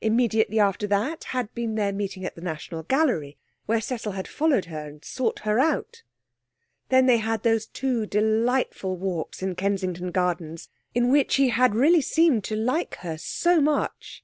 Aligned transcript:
Immediately 0.00 0.60
after 0.60 0.86
that 0.86 1.24
had 1.34 1.52
been 1.52 1.74
their 1.74 1.92
meeting 1.92 2.24
at 2.24 2.36
the 2.36 2.40
National 2.40 2.84
Gallery, 2.84 3.36
where 3.66 3.80
Cecil 3.80 4.12
had 4.12 4.28
followed 4.28 4.66
her 4.66 4.86
and 4.86 5.04
sought 5.04 5.40
her 5.40 5.58
out. 5.58 6.04
Then 6.90 7.06
they 7.06 7.16
had 7.16 7.42
those 7.42 7.66
two 7.66 8.06
delightful 8.06 8.96
walks 8.96 9.42
in 9.42 9.56
Kensington 9.56 10.12
Gardens, 10.12 10.68
in 10.94 11.10
which 11.10 11.34
he 11.34 11.48
had 11.48 11.74
really 11.74 12.02
seemed 12.02 12.44
to 12.44 12.54
'like' 12.54 12.94
her 12.98 13.18
so 13.18 13.60
much. 13.60 14.22